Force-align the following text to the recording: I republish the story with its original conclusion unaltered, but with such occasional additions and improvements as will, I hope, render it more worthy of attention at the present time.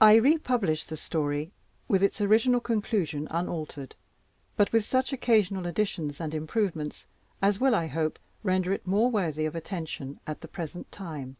I 0.00 0.16
republish 0.16 0.82
the 0.82 0.96
story 0.96 1.52
with 1.86 2.02
its 2.02 2.20
original 2.20 2.58
conclusion 2.60 3.28
unaltered, 3.30 3.94
but 4.56 4.72
with 4.72 4.84
such 4.84 5.12
occasional 5.12 5.64
additions 5.68 6.20
and 6.20 6.34
improvements 6.34 7.06
as 7.40 7.60
will, 7.60 7.72
I 7.76 7.86
hope, 7.86 8.18
render 8.42 8.72
it 8.72 8.84
more 8.84 9.12
worthy 9.12 9.44
of 9.44 9.54
attention 9.54 10.18
at 10.26 10.40
the 10.40 10.48
present 10.48 10.90
time. 10.90 11.36